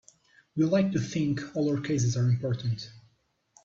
We 0.55 0.65
like 0.65 0.93
to 0.93 0.99
think 0.99 1.55
all 1.55 1.69
our 1.75 1.79
cases 1.79 2.17
are 2.17 2.27
important. 2.27 2.89